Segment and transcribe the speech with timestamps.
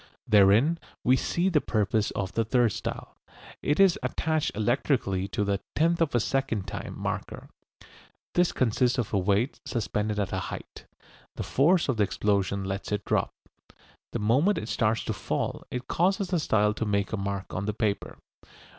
[0.27, 3.15] Therein we see the purpose of the third style.
[3.61, 7.49] It is attached electrically to the "tenth of a second time marker."
[8.33, 10.87] This consists of a weight suspended at a height.
[11.35, 13.31] The force of the explosion lets it drop.
[14.11, 17.67] The moment it starts to fall it causes the style to make a mark on
[17.67, 18.17] the paper.